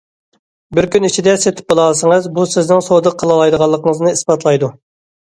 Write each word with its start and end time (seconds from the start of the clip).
بىر 0.77 0.85
كۈن 0.93 1.03
ئىچىدە 1.09 1.33
سېتىپ 1.41 1.67
بولالىسىڭىز، 1.73 2.25
بۇ 2.37 2.45
سىزنىڭ 2.53 2.81
سودا 2.85 3.11
قىلالايدىغانلىقىڭىزنى 3.19 4.15
ئىسپاتلايدۇ. 4.15 4.71